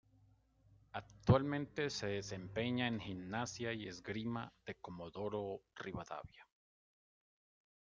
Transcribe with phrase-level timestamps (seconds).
[0.93, 6.43] Actualmente se desempeña en Gimnasia y Esgrima de Comodoro Rivadavia.